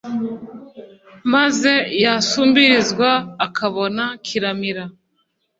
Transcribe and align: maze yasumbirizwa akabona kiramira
maze 1.33 1.73
yasumbirizwa 2.03 3.09
akabona 3.45 4.03
kiramira 4.25 4.83